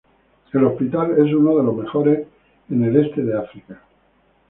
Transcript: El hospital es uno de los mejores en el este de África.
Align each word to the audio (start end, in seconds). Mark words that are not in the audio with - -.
El 0.53 0.63
hospital 0.63 1.11
es 1.23 1.31
uno 1.31 1.57
de 1.57 1.63
los 1.63 1.75
mejores 1.75 2.25
en 2.71 2.83
el 2.85 3.05
este 3.05 3.21
de 3.21 3.37
África. 3.37 3.83